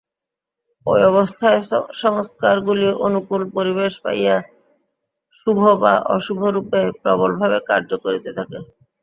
ঐ 0.85 0.93
অবস্থায় 1.11 1.59
সংস্কারগুলি 2.03 2.87
অনুকূল 3.05 3.41
পরিবেশ 3.55 3.93
পাইয়া 4.03 4.35
শুভ 5.37 5.59
বা 5.81 5.93
অশুভরূপে 6.15 6.81
প্রবলভাবে 7.01 7.59
কার্য 7.69 7.89
করিতে 8.03 8.29
থাকে। 8.37 8.57